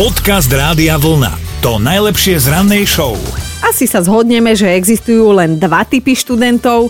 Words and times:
Podcast 0.00 0.48
Rádia 0.48 0.96
Vlna. 0.96 1.60
To 1.60 1.76
najlepšie 1.76 2.40
z 2.40 2.48
rannej 2.48 2.88
show. 2.88 3.20
Asi 3.60 3.84
sa 3.84 4.00
zhodneme, 4.00 4.56
že 4.56 4.64
existujú 4.72 5.28
len 5.36 5.60
dva 5.60 5.84
typy 5.84 6.16
študentov. 6.16 6.88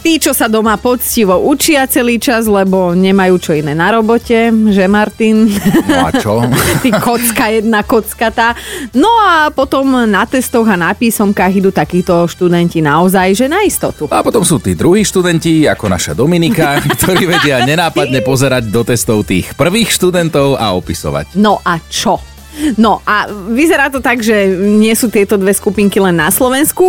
Tí, 0.00 0.16
čo 0.16 0.32
sa 0.32 0.48
doma 0.48 0.80
poctivo 0.80 1.36
učia 1.36 1.84
celý 1.84 2.16
čas, 2.16 2.48
lebo 2.48 2.96
nemajú 2.96 3.36
čo 3.36 3.52
iné 3.52 3.76
na 3.76 3.92
robote, 3.92 4.48
že 4.72 4.88
Martin? 4.88 5.52
No 5.84 6.08
a 6.08 6.10
čo? 6.16 6.48
Ty 6.80 6.96
kocka 6.96 7.46
jedna, 7.52 7.84
kocka 7.84 8.32
tá. 8.32 8.56
No 8.96 9.12
a 9.20 9.52
potom 9.52 10.08
na 10.08 10.24
testoch 10.24 10.64
a 10.64 10.80
na 10.80 10.96
písomkách 10.96 11.60
idú 11.60 11.68
takíto 11.76 12.24
študenti 12.24 12.80
naozaj, 12.80 13.36
že 13.36 13.52
na 13.52 13.68
istotu. 13.68 14.08
A 14.08 14.24
potom 14.24 14.40
sú 14.48 14.64
tí 14.64 14.72
druhí 14.72 15.04
študenti, 15.04 15.68
ako 15.68 15.92
naša 15.92 16.16
Dominika, 16.16 16.80
ktorí 17.04 17.28
vedia 17.28 17.68
nenápadne 17.68 18.24
pozerať 18.24 18.72
do 18.72 18.80
testov 18.80 19.28
tých 19.28 19.52
prvých 19.52 19.92
študentov 19.92 20.56
a 20.56 20.72
opisovať. 20.72 21.36
No 21.36 21.60
a 21.60 21.76
čo? 21.92 22.35
No 22.80 23.04
a 23.04 23.28
vyzerá 23.30 23.92
to 23.92 24.00
tak, 24.00 24.24
že 24.24 24.48
nie 24.56 24.92
sú 24.96 25.12
tieto 25.12 25.36
dve 25.36 25.52
skupinky 25.52 26.00
len 26.00 26.16
na 26.16 26.32
Slovensku. 26.32 26.84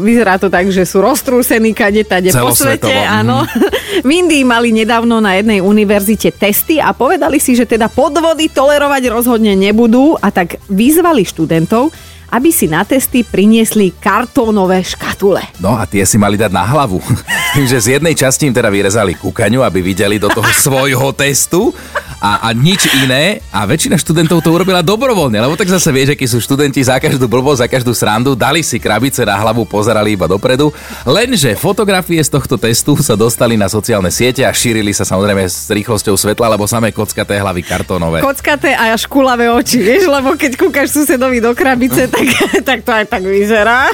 Vyzerá 0.00 0.40
to 0.40 0.48
tak, 0.48 0.72
že 0.72 0.88
sú 0.88 1.04
roztrúsení 1.04 1.76
kade 1.76 2.02
tade 2.08 2.32
po 2.32 2.52
svete. 2.56 2.92
Áno. 3.04 3.44
V 4.06 4.08
Indii 4.08 4.42
mali 4.42 4.72
nedávno 4.72 5.20
na 5.20 5.36
jednej 5.36 5.60
univerzite 5.60 6.32
testy 6.32 6.80
a 6.80 6.96
povedali 6.96 7.36
si, 7.36 7.52
že 7.52 7.68
teda 7.68 7.92
podvody 7.92 8.48
tolerovať 8.48 9.02
rozhodne 9.12 9.52
nebudú 9.52 10.16
a 10.16 10.32
tak 10.32 10.56
vyzvali 10.72 11.28
študentov, 11.28 11.92
aby 12.32 12.48
si 12.48 12.64
na 12.64 12.80
testy 12.88 13.20
priniesli 13.20 13.92
kartónové 13.92 14.80
škatule. 14.80 15.44
No 15.60 15.76
a 15.76 15.84
tie 15.84 16.08
si 16.08 16.16
mali 16.16 16.40
dať 16.40 16.48
na 16.48 16.64
hlavu. 16.64 16.98
Tým, 17.54 17.68
že 17.68 17.78
z 17.84 18.00
jednej 18.00 18.16
časti 18.16 18.48
im 18.48 18.56
teda 18.56 18.72
vyrezali 18.72 19.20
kúkaňu, 19.20 19.60
aby 19.60 19.84
videli 19.84 20.16
do 20.16 20.32
toho 20.32 20.48
svojho 20.64 21.12
testu 21.12 21.76
a, 22.22 22.46
a 22.46 22.48
nič 22.54 22.86
iné. 23.02 23.42
A 23.50 23.66
väčšina 23.66 23.98
študentov 23.98 24.46
to 24.46 24.54
urobila 24.54 24.78
dobrovoľne, 24.78 25.42
lebo 25.42 25.58
tak 25.58 25.66
zase 25.66 25.90
vieš, 25.90 26.14
akí 26.14 26.30
sú 26.30 26.38
študenti 26.38 26.78
za 26.78 27.02
každú 27.02 27.26
blbosť, 27.26 27.66
za 27.66 27.68
každú 27.68 27.90
srandu, 27.90 28.38
dali 28.38 28.62
si 28.62 28.78
krabice 28.78 29.26
na 29.26 29.34
hlavu, 29.34 29.66
pozerali 29.66 30.14
iba 30.14 30.30
dopredu. 30.30 30.70
Lenže 31.02 31.58
fotografie 31.58 32.22
z 32.22 32.30
tohto 32.30 32.54
testu 32.54 32.94
sa 33.02 33.18
dostali 33.18 33.58
na 33.58 33.66
sociálne 33.66 34.14
siete 34.14 34.46
a 34.46 34.54
šírili 34.54 34.94
sa 34.94 35.02
samozrejme 35.02 35.42
s 35.42 35.66
rýchlosťou 35.66 36.14
svetla, 36.14 36.54
lebo 36.54 36.70
samé 36.70 36.94
kockaté 36.94 37.42
hlavy 37.42 37.66
kartónové. 37.66 38.22
Kockaté 38.22 38.78
a 38.78 38.94
až 38.94 39.10
kulavé 39.10 39.50
oči, 39.50 39.82
vieš, 39.82 40.06
lebo 40.06 40.38
keď 40.38 40.54
kúkaš 40.54 40.94
susedovi 40.94 41.42
do 41.42 41.50
krabice, 41.58 42.06
tak, 42.06 42.26
tak 42.68 42.78
to 42.86 42.94
aj 42.94 43.10
tak 43.10 43.26
vyzerá. 43.26 43.90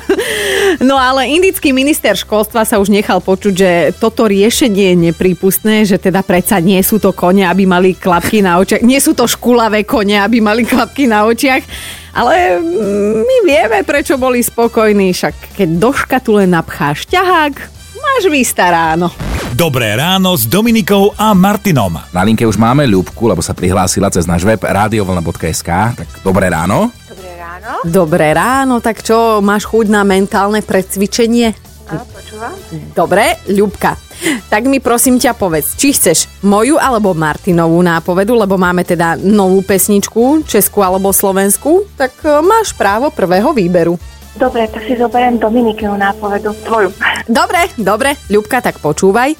No 0.85 1.01
ale 1.01 1.33
indický 1.33 1.73
minister 1.73 2.13
školstva 2.13 2.69
sa 2.69 2.77
už 2.77 2.93
nechal 2.93 3.25
počuť, 3.25 3.55
že 3.57 3.71
toto 3.97 4.29
riešenie 4.29 4.93
je 4.93 4.97
neprípustné, 5.11 5.89
že 5.89 5.97
teda 5.97 6.21
predsa 6.21 6.61
nie 6.61 6.79
sú 6.85 7.01
to 7.01 7.15
kone, 7.17 7.47
aby 7.47 7.65
mali 7.65 7.97
klapky 8.19 8.43
na 8.43 8.59
očiach, 8.59 8.83
nie 8.83 8.99
sú 8.99 9.15
to 9.15 9.31
škulavé 9.31 9.87
kone, 9.87 10.19
aby 10.19 10.43
mali 10.43 10.67
klapky 10.67 11.07
na 11.07 11.23
očiach, 11.23 11.63
ale 12.19 12.59
my 13.23 13.37
vieme, 13.47 13.87
prečo 13.87 14.19
boli 14.19 14.43
spokojní, 14.43 15.15
však 15.15 15.55
keď 15.55 15.69
do 15.79 15.95
škatule 15.95 16.43
napcháš 16.51 17.07
ťahák, 17.07 17.55
máš 18.03 18.23
výsta 18.27 18.75
ráno. 18.75 19.15
Dobré 19.55 19.95
ráno 19.95 20.35
s 20.35 20.51
Dominikou 20.51 21.15
a 21.15 21.31
Martinom. 21.31 21.95
Na 22.11 22.27
linke 22.27 22.43
už 22.43 22.59
máme 22.59 22.91
Ľubku, 22.91 23.31
lebo 23.31 23.39
sa 23.39 23.55
prihlásila 23.55 24.11
cez 24.11 24.27
náš 24.27 24.43
web 24.43 24.59
radiovlna.sk. 24.59 25.71
Tak 25.95 26.09
dobré 26.27 26.51
ráno. 26.51 26.91
Dobré 27.07 27.31
ráno. 27.39 27.73
Dobré 27.87 28.29
ráno, 28.35 28.83
tak 28.83 29.07
čo, 29.07 29.39
máš 29.39 29.63
chuť 29.71 29.95
na 29.95 30.03
mentálne 30.03 30.59
predcvičenie? 30.59 31.55
Áno, 31.87 32.03
počúvam. 32.11 32.55
Dobre, 32.99 33.39
Ľubka. 33.47 34.08
Tak 34.49 34.67
mi 34.67 34.83
prosím 34.83 35.21
ťa 35.21 35.37
povedz, 35.39 35.79
či 35.79 35.95
chceš 35.95 36.27
moju 36.43 36.81
alebo 36.81 37.15
Martinovú 37.15 37.79
nápovedu, 37.85 38.35
lebo 38.35 38.59
máme 38.59 38.83
teda 38.83 39.15
novú 39.19 39.63
pesničku, 39.63 40.43
českú 40.49 40.83
alebo 40.83 41.15
slovenskú, 41.15 41.87
tak 41.95 42.17
e, 42.27 42.43
máš 42.43 42.75
právo 42.75 43.15
prvého 43.15 43.55
výberu. 43.55 43.95
Dobre, 44.39 44.71
tak 44.71 44.87
si 44.87 44.95
zoberiem 44.95 45.39
Dominikinu 45.39 45.99
nápovedu. 45.99 46.55
Tvoju. 46.63 46.95
Dobre, 47.27 47.71
dobre, 47.75 48.15
Ľubka, 48.31 48.63
tak 48.63 48.79
počúvaj. 48.79 49.35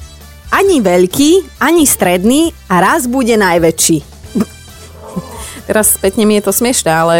Ani 0.49 0.81
veľký, 0.81 1.61
ani 1.61 1.85
stredný 1.85 2.51
a 2.67 2.81
raz 2.81 3.05
bude 3.07 3.37
najväčší. 3.37 3.97
Teraz 5.69 5.95
spätne 5.95 6.25
mi 6.25 6.35
je 6.41 6.43
to 6.43 6.51
smiešne, 6.51 6.91
ale 6.91 7.17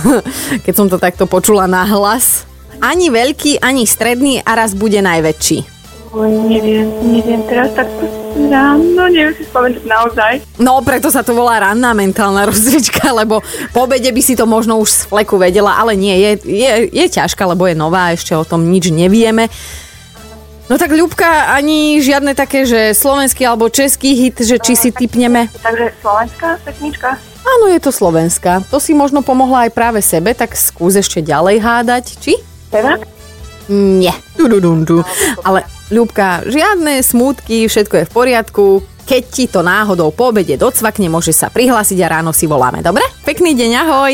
keď 0.64 0.74
som 0.74 0.86
to 0.86 1.00
takto 1.00 1.26
počula 1.26 1.66
na 1.66 1.82
hlas. 1.88 2.46
Ani 2.78 3.10
veľký, 3.10 3.58
ani 3.58 3.82
stredný 3.88 4.38
a 4.46 4.54
raz 4.54 4.78
bude 4.78 5.02
najväčší. 5.02 5.77
Oj, 6.08 6.32
neviem, 6.48 6.88
neviem 7.04 7.44
teraz 7.44 7.68
tak 7.76 7.84
ráno, 8.48 9.12
neviem 9.12 9.36
si 9.36 9.44
spomenúť 9.44 9.84
naozaj. 9.84 10.32
No, 10.56 10.80
preto 10.80 11.12
sa 11.12 11.20
to 11.20 11.36
volá 11.36 11.60
ranná 11.60 11.92
mentálna 11.92 12.46
rozcvička, 12.50 13.12
lebo 13.12 13.44
po 13.76 13.84
obede 13.84 14.08
by 14.08 14.22
si 14.24 14.32
to 14.32 14.48
možno 14.48 14.80
už 14.80 14.88
z 14.88 15.00
fleku 15.04 15.36
vedela, 15.36 15.76
ale 15.76 16.00
nie, 16.00 16.16
je, 16.16 16.30
je, 16.48 16.70
je 16.88 17.06
ťažká, 17.12 17.44
lebo 17.44 17.68
je 17.68 17.76
nová, 17.76 18.16
ešte 18.16 18.32
o 18.32 18.40
tom 18.46 18.72
nič 18.72 18.88
nevieme. 18.88 19.52
No 20.68 20.76
tak 20.76 20.92
Ľubka, 20.92 21.52
ani 21.52 21.96
žiadne 22.00 22.36
také, 22.36 22.68
že 22.68 22.92
slovenský 22.92 23.44
alebo 23.48 23.72
český 23.72 24.12
hit, 24.12 24.36
že 24.44 24.60
či 24.60 24.76
si 24.76 24.92
typneme. 24.92 25.48
Takže 25.64 25.96
slovenská 26.04 26.60
pesnička? 26.60 27.16
Áno, 27.40 27.72
je 27.72 27.80
to 27.80 27.88
slovenská. 27.88 28.68
To 28.68 28.76
si 28.76 28.92
možno 28.92 29.24
pomohla 29.24 29.64
aj 29.68 29.72
práve 29.72 30.04
sebe, 30.04 30.36
tak 30.36 30.52
skús 30.52 31.00
ešte 31.00 31.24
ďalej 31.24 31.56
hádať, 31.64 32.04
či? 32.20 32.36
Spevák? 32.68 33.00
Nie. 33.72 34.12
Du-du-du-du. 34.36 35.00
Ale 35.40 35.64
Ľubka, 35.88 36.44
žiadne 36.44 37.00
smútky, 37.00 37.64
všetko 37.64 38.04
je 38.04 38.04
v 38.04 38.12
poriadku. 38.12 38.64
Keď 39.08 39.22
ti 39.32 39.48
to 39.48 39.64
náhodou 39.64 40.12
po 40.12 40.28
obede 40.28 40.60
docvakne, 40.60 41.08
môže 41.08 41.32
sa 41.32 41.48
prihlásiť 41.48 41.96
a 42.04 42.20
ráno 42.20 42.36
si 42.36 42.44
voláme, 42.44 42.84
dobre? 42.84 43.00
Pekný 43.24 43.56
deň, 43.56 43.70
ahoj. 43.88 44.12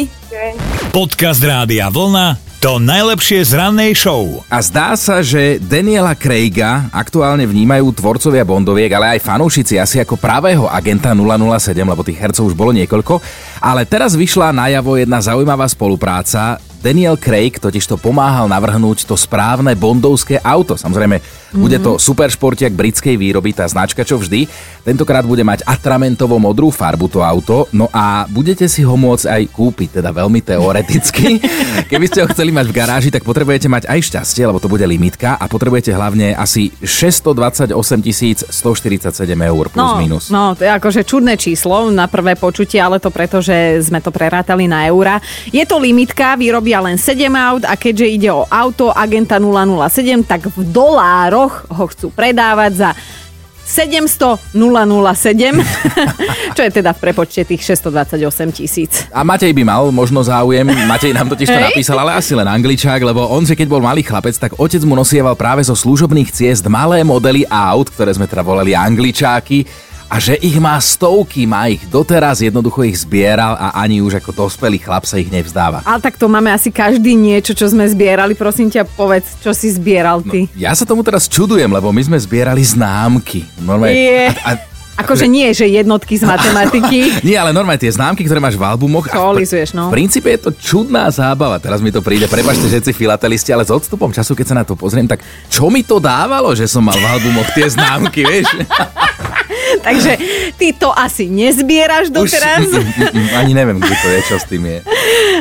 Podcast 0.94 1.42
Rádia 1.42 1.90
Vlna. 1.90 2.38
To 2.62 2.78
najlepšie 2.78 3.42
z 3.42 3.58
rannej 3.58 3.90
show. 3.92 4.40
A 4.46 4.62
zdá 4.62 4.94
sa, 4.94 5.18
že 5.18 5.58
Daniela 5.58 6.14
Craiga 6.14 6.88
aktuálne 6.94 7.42
vnímajú 7.44 7.91
tvorcovia 7.91 8.46
Bondoviek, 8.46 8.94
ale 8.94 9.18
aj 9.18 9.26
fanúšici 9.26 9.74
asi 9.76 9.98
ako 9.98 10.14
pravého 10.14 10.70
agenta 10.70 11.10
007, 11.10 11.74
lebo 11.74 12.06
tých 12.06 12.22
hercov 12.22 12.48
už 12.48 12.56
bolo 12.56 12.70
niekoľko. 12.70 13.18
Ale 13.60 13.82
teraz 13.84 14.14
vyšla 14.14 14.54
najavo 14.54 14.94
jedna 14.96 15.18
zaujímavá 15.18 15.66
spolupráca. 15.66 16.56
Daniel 16.84 17.17
Craig 17.17 17.56
totiž 17.56 17.89
to 17.89 17.97
pomáhal 17.97 18.45
navrhnúť 18.45 19.09
to 19.09 19.17
správne 19.17 19.72
bondovské 19.72 20.37
auto. 20.45 20.77
Samozrejme, 20.77 21.17
mm-hmm. 21.17 21.56
bude 21.56 21.81
to 21.81 21.97
superšportiak 21.97 22.77
britskej 22.77 23.17
výroby, 23.17 23.56
tá 23.56 23.65
značka 23.65 24.05
čo 24.05 24.21
vždy. 24.21 24.45
Tentokrát 24.84 25.25
bude 25.25 25.41
mať 25.41 25.65
atramentovo 25.65 26.37
modrú 26.37 26.69
farbu 26.69 27.09
to 27.09 27.25
auto, 27.25 27.65
no 27.72 27.89
a 27.89 28.28
budete 28.28 28.69
si 28.69 28.84
ho 28.84 29.00
môcť 29.00 29.25
aj 29.33 29.43
kúpiť, 29.49 30.05
teda 30.05 30.12
veľmi 30.12 30.45
teoreticky. 30.45 31.41
Keby 31.91 32.05
ste 32.05 32.21
ho 32.21 32.28
chceli 32.28 32.53
mať 32.53 32.69
v 32.69 32.77
garáži, 32.77 33.09
tak 33.09 33.25
potrebujete 33.25 33.65
mať 33.65 33.89
aj 33.89 34.01
šťastie, 34.05 34.45
lebo 34.45 34.61
to 34.61 34.69
bude 34.69 34.84
limitka 34.84 35.41
a 35.41 35.49
potrebujete 35.49 35.89
hlavne 35.89 36.37
asi 36.37 36.69
628 36.84 37.72
147 38.53 39.25
eur 39.33 39.65
plus 39.72 39.81
No, 39.81 39.97
minus. 39.97 40.28
no, 40.28 40.53
to 40.53 40.69
je 40.69 40.72
akože 40.77 41.01
čudné 41.09 41.41
číslo 41.41 41.89
na 41.89 42.12
prvé 42.12 42.37
počutie, 42.37 42.77
ale 42.77 43.01
to 43.01 43.09
preto, 43.09 43.41
že 43.41 43.81
sme 43.81 44.05
to 44.05 44.12
prerátali 44.12 44.69
na 44.69 44.84
eura. 44.84 45.16
Je 45.49 45.65
to 45.65 45.81
limitka, 45.81 46.37
vyrobia 46.74 46.80
len 46.82 46.98
7 46.98 47.30
aut 47.30 47.62
a 47.62 47.74
keďže 47.78 48.06
ide 48.10 48.30
o 48.34 48.46
auto 48.50 48.90
agenta 48.90 49.38
007, 49.38 50.26
tak 50.26 50.50
v 50.50 50.58
dolároch 50.74 51.70
ho 51.70 51.84
chcú 51.86 52.10
predávať 52.10 52.72
za 52.74 52.90
700 53.64 54.52
007, 54.52 55.56
čo 56.56 56.62
je 56.66 56.70
teda 56.70 56.92
v 56.92 56.98
prepočte 57.00 57.48
tých 57.48 57.64
628 57.64 58.52
tisíc. 58.52 59.08
A 59.08 59.24
Matej 59.24 59.56
by 59.56 59.62
mal 59.64 59.88
možno 59.88 60.20
záujem, 60.20 60.68
Matej 60.84 61.16
nám 61.16 61.32
totiž 61.32 61.48
to 61.48 61.60
napísal, 61.72 61.96
ale 61.96 62.20
asi 62.20 62.36
len 62.36 62.44
angličák, 62.44 63.00
lebo 63.00 63.24
on, 63.24 63.48
že 63.48 63.56
keď 63.56 63.66
bol 63.70 63.80
malý 63.80 64.04
chlapec, 64.04 64.36
tak 64.36 64.60
otec 64.60 64.84
mu 64.84 64.92
nosieval 64.92 65.32
práve 65.32 65.64
zo 65.64 65.72
služobných 65.72 66.28
ciest 66.28 66.68
malé 66.68 67.00
modely 67.06 67.48
aut, 67.48 67.88
ktoré 67.88 68.12
sme 68.12 68.28
teda 68.28 68.44
volali 68.44 68.76
angličáky, 68.76 69.64
a 70.09 70.20
že 70.20 70.37
ich 70.38 70.56
má 70.60 70.76
stovky, 70.78 71.48
má 71.48 71.69
ich 71.72 71.82
doteraz, 71.88 72.44
jednoducho 72.44 72.84
ich 72.84 73.00
zbieral 73.03 73.56
a 73.56 73.75
ani 73.81 74.04
už 74.04 74.20
ako 74.20 74.47
dospelý 74.47 74.78
chlap 74.78 75.09
sa 75.09 75.18
ich 75.18 75.28
nevzdáva. 75.33 75.83
Ale 75.83 76.01
tak 76.01 76.21
to 76.21 76.28
máme 76.28 76.53
asi 76.53 76.68
každý 76.68 77.16
niečo, 77.16 77.56
čo 77.56 77.66
sme 77.71 77.89
zbierali. 77.89 78.36
Prosím 78.36 78.68
ťa, 78.68 78.84
povedz, 78.95 79.41
čo 79.41 79.51
si 79.56 79.72
zbieral 79.72 80.21
ty. 80.22 80.47
Ja 80.54 80.77
sa 80.77 80.84
tomu 80.86 81.03
teraz 81.03 81.27
čudujem, 81.27 81.68
lebo 81.71 81.91
my 81.91 82.03
sme 82.04 82.18
zbierali 82.21 82.62
známky. 82.62 83.47
Normálne, 83.65 83.97
Je. 83.97 84.24
a, 84.28 84.34
a, 84.45 84.53
Akože 84.94 85.26
nie, 85.26 85.50
že 85.50 85.66
jednotky 85.66 86.14
z 86.14 86.24
matematiky. 86.30 87.20
nie, 87.20 87.34
ale 87.34 87.50
normálne 87.50 87.78
tie 87.78 87.91
známky, 87.91 88.22
ktoré 88.22 88.38
máš 88.38 88.54
v 88.54 88.64
albumoch. 88.64 89.10
Olizuješ, 89.10 89.72
no. 89.72 89.88
V 89.88 89.94
princípe 89.94 90.28
je 90.28 90.41
to 90.41 90.50
čudná 90.50 91.06
zábava. 91.08 91.56
Teraz 91.56 91.78
mi 91.78 91.88
to 91.88 91.98
príde, 91.98 92.24
prepačte 92.24 92.64
všetci 92.64 92.91
filatelisti, 92.92 93.50
ale 93.50 93.62
s 93.62 93.70
odstupom 93.70 94.08
času, 94.08 94.32
keď 94.32 94.46
sa 94.46 94.54
na 94.54 94.62
to 94.62 94.74
pozriem, 94.74 95.04
tak 95.04 95.18
čo 95.46 95.66
mi 95.66 95.80
to 95.80 95.98
dávalo, 95.98 96.52
že 96.52 96.64
som 96.64 96.80
mal 96.80 96.94
v 96.94 97.06
albumoch 97.08 97.50
tie 97.50 97.66
známky, 97.66 98.22
vieš? 98.22 98.48
Takže 99.76 100.12
ty 100.54 100.72
to 100.72 100.88
asi 100.91 101.26
nezbieraš 101.26 102.08
doteraz. 102.08 102.64
mm, 102.64 103.34
ani 103.34 103.52
neviem, 103.52 103.76
kde 103.76 103.91
to 103.92 104.08
je, 104.08 104.20
čo 104.24 104.36
s 104.36 104.46
tým 104.46 104.62
je. 104.64 104.78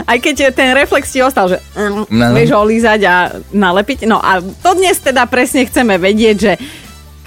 Aj 0.03 0.17
keď 0.17 0.51
ten 0.51 0.73
reflex 0.73 1.07
ti 1.07 1.19
ostal, 1.19 1.47
že 1.47 1.57
mm, 1.71 2.09
No. 2.09 2.33
vieš 2.33 2.51
olízať 2.51 2.99
a 3.03 3.15
nalepiť. 3.47 4.03
No 4.03 4.17
a 4.17 4.41
to 4.41 4.69
dnes 4.73 4.97
teda 4.97 5.25
presne 5.25 5.63
chceme 5.63 5.95
vedieť, 5.95 6.35
že 6.35 6.51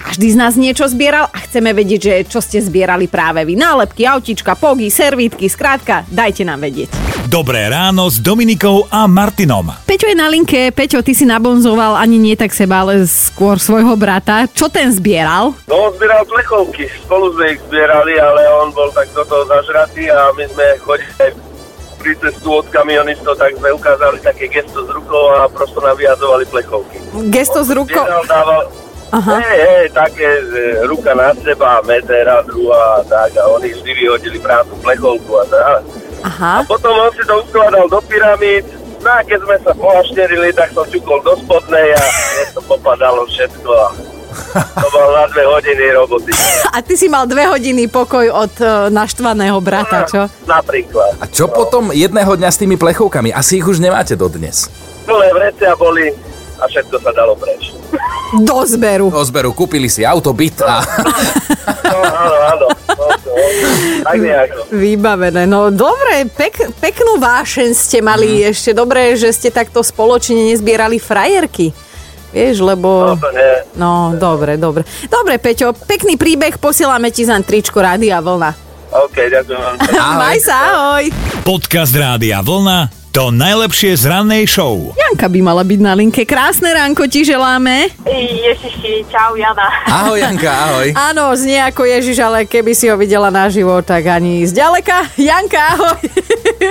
každý 0.07 0.31
z 0.31 0.39
nás 0.39 0.55
niečo 0.55 0.87
zbieral 0.87 1.27
a 1.35 1.39
chceme 1.43 1.75
vedieť, 1.75 2.01
že 2.01 2.15
čo 2.31 2.39
ste 2.39 2.63
zbierali 2.63 3.11
práve 3.11 3.43
vy. 3.43 3.59
Nálepky, 3.59 4.07
autička, 4.07 4.55
pogy, 4.55 4.87
servítky, 4.87 5.51
skrátka, 5.51 6.07
dajte 6.07 6.47
nám 6.47 6.63
vedieť. 6.63 6.95
Dobré 7.27 7.67
ráno 7.67 8.07
s 8.07 8.23
Dominikou 8.23 8.87
a 8.87 9.11
Martinom. 9.11 9.67
Peťo 9.83 10.07
je 10.07 10.15
na 10.15 10.31
linke. 10.31 10.71
Peťo, 10.71 11.03
ty 11.03 11.11
si 11.11 11.27
nabonzoval 11.27 11.99
ani 11.99 12.23
nie 12.23 12.39
tak 12.39 12.55
seba, 12.55 12.87
ale 12.87 13.03
skôr 13.03 13.59
svojho 13.59 13.99
brata. 13.99 14.47
Čo 14.47 14.71
ten 14.71 14.95
zbieral? 14.95 15.59
No, 15.67 15.91
on 15.91 15.93
zbieral 15.99 16.23
plechovky, 16.23 16.87
spolu 17.03 17.35
sme 17.35 17.59
ich 17.59 17.61
zbierali, 17.67 18.15
ale 18.15 18.47
on 18.63 18.71
bol 18.71 18.95
tak 18.95 19.11
do 19.11 19.27
toho 19.27 19.43
zažratý 19.51 20.07
a 20.07 20.31
my 20.39 20.47
sme 20.47 20.67
chodili 20.87 21.35
pri 21.99 22.13
cestu 22.23 22.63
od 22.63 22.67
kamionistov, 22.71 23.35
tak 23.35 23.59
sme 23.59 23.75
ukázali 23.75 24.23
také 24.23 24.47
gesto 24.47 24.87
s 24.87 24.91
rukou 24.95 25.35
a 25.35 25.51
prosto 25.51 25.83
naviazovali 25.83 26.47
plechovky. 26.47 27.03
Gesto 27.27 27.67
s 27.67 27.75
rukou. 27.75 28.07
Zbieral, 28.07 28.23
dával, 28.31 28.71
Aha. 29.17 29.41
Hej, 29.41 29.59
hej, 29.65 29.87
také, 29.97 30.29
že 30.53 30.63
ruka 30.85 31.17
na 31.17 31.33
seba, 31.41 31.81
meter 31.89 32.29
a 32.29 32.45
druhá 32.45 33.01
a 33.01 33.03
tak 33.09 33.33
a 33.41 33.49
oni 33.49 33.73
vždy 33.73 33.91
vyhodili 33.97 34.37
prácu 34.37 34.77
plechovku 34.85 35.33
a 35.41 35.45
tak. 35.49 35.81
Aha. 36.21 36.53
A 36.61 36.63
potom 36.69 36.93
on 36.93 37.09
si 37.17 37.25
to 37.25 37.41
uskladal 37.41 37.89
do 37.89 37.97
pyramíd, 38.05 38.69
no 39.01 39.09
a 39.09 39.25
keď 39.25 39.41
sme 39.41 39.57
sa 39.65 39.73
pohašterili, 39.73 40.53
tak 40.53 40.69
som 40.77 40.85
čukol 40.93 41.25
do 41.25 41.33
spodnej 41.41 41.97
a 41.97 42.03
to 42.53 42.61
popadalo 42.69 43.25
všetko 43.25 43.71
a 43.73 43.89
to 44.85 44.89
bol 44.93 45.09
na 45.17 45.25
dve 45.33 45.45
hodiny 45.49 45.85
roboty. 45.97 46.31
A 46.77 46.85
ty 46.85 46.95
si 47.01 47.09
mal 47.09 47.25
dve 47.25 47.49
hodiny 47.49 47.89
pokoj 47.89 48.27
od 48.29 48.53
e, 48.61 48.93
naštvaného 48.93 49.57
brata, 49.65 50.05
čo? 50.05 50.29
Napríklad. 50.45 51.21
A 51.21 51.27
čo 51.31 51.49
potom 51.49 51.89
jedného 51.89 52.37
dňa 52.37 52.51
s 52.53 52.61
tými 52.61 52.77
plechovkami? 52.77 53.33
Asi 53.33 53.65
ich 53.65 53.67
už 53.67 53.81
nemáte 53.81 54.13
dodnes. 54.13 54.69
Plné 55.09 55.33
vrecia 55.33 55.73
boli 55.79 56.13
a 56.61 56.65
všetko 56.69 56.97
sa 57.01 57.11
dalo 57.17 57.33
preč. 57.37 57.76
Do 58.37 58.63
zberu. 58.63 59.07
Do 59.09 59.23
zberu 59.23 59.51
kúpili 59.51 59.87
si 59.87 60.03
auto, 60.03 60.31
byt 60.31 60.59
a... 60.61 60.83
No 61.87 61.99
áno, 62.03 62.37
áno. 62.45 62.67
No, 62.89 63.05
no, 63.07 64.33
tak. 64.35 64.51
Vybavené. 64.69 65.45
No 65.45 65.69
dobre, 65.69 66.27
pek, 66.29 66.75
peknú 66.75 67.17
vášeň 67.17 67.69
ste 67.71 67.99
mali 68.01 68.43
Mhm. 68.43 68.51
ešte. 68.51 68.71
Dobré, 68.73 69.15
že 69.15 69.31
ste 69.31 69.49
takto 69.49 69.81
spoločne 69.81 70.49
nezbierali 70.49 70.99
frajerky. 70.99 71.71
Vieš, 72.29 72.59
No 72.59 72.67
lebo... 72.67 72.91
nie. 73.31 73.55
No, 73.75 73.91
dobre, 74.13 74.57
dobre. 74.57 74.83
Dobre, 75.07 75.39
Peťo, 75.39 75.73
pekný 75.73 76.15
príbeh, 76.15 76.59
posielame 76.59 77.09
ti 77.09 77.23
za 77.23 77.39
tričko 77.39 77.79
Rádia 77.79 78.19
Vlna. 78.19 78.51
OK, 78.89 79.17
ďakujem 79.17 79.57
vám. 79.57 79.77
Ahoj. 79.81 80.19
Maj 80.19 80.39
sa, 80.41 80.57
ahoj. 80.69 81.05
Podcast 81.43 81.93
Rádia 81.93 82.41
Vlna 82.41 82.79
to 83.11 83.31
najlepšie 83.31 83.95
z 83.95 84.05
rannej 84.05 84.45
show. 84.45 84.93
Janka 85.17 85.33
by 85.33 85.41
mala 85.41 85.65
byť 85.65 85.81
na 85.81 85.97
linke. 85.97 86.29
Krásne 86.29 86.77
ránko 86.77 87.09
ti 87.09 87.25
želáme. 87.25 87.89
Ježiši, 88.05 89.09
čau 89.09 89.33
Jana. 89.33 89.65
Ahoj 89.89 90.21
Janka, 90.21 90.53
ahoj. 90.53 90.93
Áno, 90.93 91.33
znie 91.33 91.57
ako 91.57 91.89
Ježiš, 91.89 92.21
ale 92.21 92.45
keby 92.45 92.77
si 92.77 92.85
ho 92.93 93.01
videla 93.01 93.33
naživo, 93.33 93.81
tak 93.81 94.13
ani 94.13 94.45
zďaleka. 94.45 95.17
Janka, 95.17 95.73
ahoj. 95.73 96.05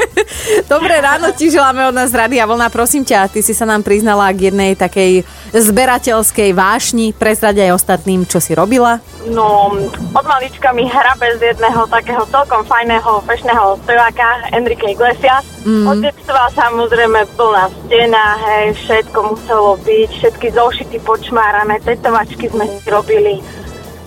Dobré 0.77 1.01
ráno 1.01 1.33
ti 1.33 1.49
želáme 1.49 1.89
od 1.89 1.97
nás 1.97 2.13
Rádia 2.13 2.45
Vlna. 2.45 2.69
Prosím 2.69 3.01
ťa, 3.01 3.33
ty 3.33 3.41
si 3.41 3.57
sa 3.57 3.65
nám 3.65 3.81
priznala 3.81 4.29
k 4.29 4.53
jednej 4.53 4.77
takej 4.77 5.25
zberateľskej 5.49 6.53
vášni. 6.53 7.17
Prezrať 7.17 7.65
aj 7.65 7.81
ostatným, 7.81 8.29
čo 8.29 8.37
si 8.37 8.53
robila. 8.53 9.01
No, 9.25 9.73
od 10.13 10.25
malička 10.25 10.69
mi 10.69 10.85
hrabe 10.85 11.37
z 11.37 11.53
jedného 11.53 11.89
takého 11.89 12.25
celkom 12.29 12.61
fajného, 12.61 13.25
fešného 13.25 13.81
speváka 13.81 14.53
Enrique 14.53 14.85
Iglesias. 14.85 15.41
Mm. 15.65 15.87
Od 15.89 15.97
detstva 15.97 16.53
samozrejme 16.53 17.25
plná 17.33 17.65
stena, 17.73 18.37
hej, 18.37 18.77
všetko 18.85 19.19
muselo 19.33 19.81
byť, 19.81 20.09
všetky 20.13 20.47
zošity 20.53 20.97
počmárané, 21.01 21.81
tetovačky 21.81 22.53
sme 22.53 22.69
si 22.69 22.85
robili 22.85 23.41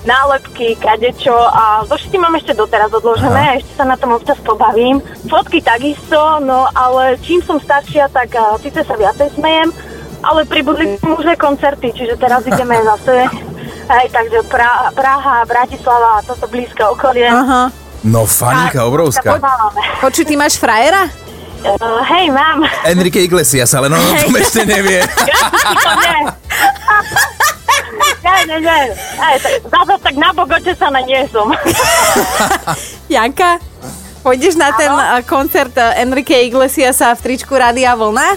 nálepky, 0.07 0.79
kadečo 0.79 1.35
a 1.35 1.83
zošity 1.83 2.17
mám 2.23 2.39
ešte 2.39 2.55
doteraz 2.55 2.95
odložené, 2.95 3.59
ešte 3.59 3.75
sa 3.75 3.85
na 3.85 3.99
tom 3.99 4.15
občas 4.15 4.39
pobavím. 4.47 5.03
Fotky 5.27 5.59
takisto, 5.59 6.39
no 6.41 6.71
ale 6.73 7.19
čím 7.27 7.43
som 7.43 7.59
staršia, 7.59 8.07
tak 8.15 8.31
uh, 8.39 8.55
síce 8.63 8.87
sa 8.87 8.95
viacej 8.95 9.35
smejem, 9.35 9.75
ale 10.23 10.47
pribudli 10.47 10.95
už 11.03 11.27
aj 11.27 11.43
koncerty, 11.43 11.91
čiže 11.91 12.15
teraz 12.15 12.47
ideme 12.47 12.79
zase 12.87 13.48
Hej, 13.89 14.07
takže 14.13 14.39
pra, 14.53 14.93
Praha, 14.93 15.45
Bratislava, 15.49 16.21
toto 16.27 16.45
blízke 16.47 16.85
okolie. 16.85 17.25
Aha. 17.29 17.73
No 18.05 18.29
faninka 18.29 18.85
obrovská. 18.85 19.41
Počuj, 20.01 20.25
ty 20.29 20.37
máš 20.37 20.55
frajera? 20.61 21.09
Uh, 21.59 21.99
hej, 22.07 22.31
mám. 22.31 22.63
Enrique 22.87 23.19
Iglesias, 23.19 23.75
ale 23.75 23.91
no, 23.91 23.99
no 23.99 24.15
tom 24.23 24.37
ešte 24.39 24.63
nevie. 24.63 25.03
To 25.85 25.91
nie. 25.99 26.19
Nie, 28.19 28.61
nie, 28.61 28.81
zase 29.67 29.95
tak 30.03 30.15
na 30.15 30.31
Bogote 30.31 30.71
sa 30.77 30.91
na 30.93 31.01
nie 31.03 31.25
som. 31.33 31.51
Janka, 33.15 33.59
pôjdeš 34.23 34.55
na 34.55 34.71
ten 34.77 34.91
Áno. 34.91 35.19
eh, 35.19 35.23
koncert 35.27 35.75
eh, 35.75 36.03
Enrique 36.03 36.37
Iglesiasa 36.47 37.15
v 37.19 37.21
tričku 37.25 37.51
Rádia 37.57 37.97
Vlna? 37.99 38.29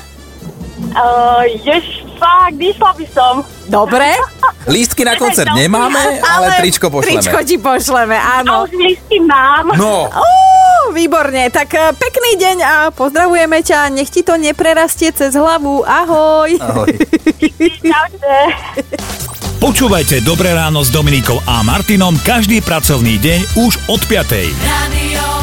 Uh, 0.92 1.46
jež, 1.62 2.01
fakt, 2.22 2.56
vyšla 2.56 2.92
by 2.94 3.06
som. 3.10 3.34
Dobre. 3.66 4.14
Lístky 4.74 5.02
na 5.02 5.18
koncert 5.18 5.50
nemáme, 5.52 6.22
ale 6.22 6.62
tričko 6.62 6.94
Tričko 6.94 7.34
pošleme. 7.34 7.42
ti 7.44 7.58
pošleme, 7.58 8.14
A 8.14 8.46
áno. 8.46 8.70
už 8.70 8.78
listy 8.78 9.18
mám. 9.20 9.74
No, 9.74 10.06
výborne, 10.92 11.50
tak 11.50 11.74
eh, 11.74 11.90
pekný 11.92 12.38
deň 12.38 12.58
a 12.62 12.74
pozdravujeme 12.92 13.64
ťa, 13.64 13.90
nech 13.90 14.12
ti 14.12 14.22
to 14.22 14.38
neprerastie 14.38 15.10
cez 15.10 15.34
hlavu, 15.34 15.82
ahoj. 15.82 16.52
ahoj. 16.62 16.90
Čaute. 17.82 18.38
Počúvajte 19.58 20.26
Dobré 20.26 20.58
ráno 20.58 20.82
s 20.82 20.90
Dominikou 20.90 21.38
a 21.46 21.62
Martinom 21.62 22.18
každý 22.20 22.62
pracovný 22.62 23.18
deň 23.18 23.40
už 23.62 23.74
od 23.88 24.02
5. 24.04 24.58
Radio 24.58 25.41